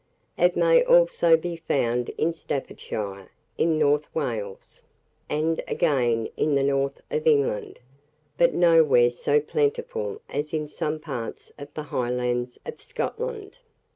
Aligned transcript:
It 0.35 0.57
may 0.57 0.83
also 0.83 1.37
be 1.37 1.57
found 1.57 2.09
in 2.17 2.33
Staffordshire, 2.33 3.29
in 3.55 3.77
North 3.77 4.07
Wales, 4.15 4.81
and 5.29 5.63
again 5.67 6.27
in 6.35 6.55
the 6.55 6.63
north 6.63 6.99
of 7.11 7.27
England; 7.27 7.77
but 8.35 8.51
nowhere 8.51 9.11
so 9.11 9.39
plentiful 9.39 10.19
as 10.27 10.53
in 10.53 10.67
some 10.67 10.97
parts 10.97 11.51
of 11.59 11.71
the 11.75 11.83
Highlands 11.83 12.59
of 12.65 12.81
Scotland. 12.81 13.57